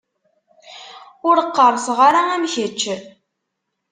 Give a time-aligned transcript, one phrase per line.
[1.27, 2.81] Ur qqerṣeɣ ara am kečč.